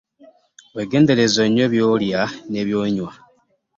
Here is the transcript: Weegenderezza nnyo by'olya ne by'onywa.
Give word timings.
Weegenderezza 0.75 1.43
nnyo 1.47 1.65
by'olya 1.73 2.21
ne 2.51 2.61
by'onywa. 2.67 3.11